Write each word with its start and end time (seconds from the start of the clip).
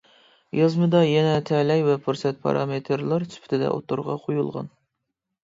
يازمىدا 0.59 1.01
يەنە 1.07 1.33
تەلەي 1.49 1.83
ۋە 1.89 1.97
پۇرسەت 2.07 2.41
پارامېتىرلار 2.47 3.27
سۈپىتىدە 3.35 3.71
ئوتتۇرىغا 3.77 4.19
قويۇلغان. 4.27 4.75